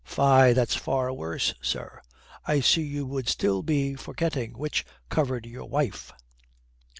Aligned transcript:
"Fie, 0.03 0.51
that's 0.53 0.75
far 0.75 1.13
worse, 1.13 1.53
sir. 1.61 2.01
I 2.47 2.59
see 2.59 2.81
you 2.81 3.05
would 3.05 3.29
still 3.29 3.61
be 3.61 3.93
forgetting 3.93 4.57
which 4.57 4.83
covered 5.09 5.45
your 5.45 5.65
wife." 5.65 6.11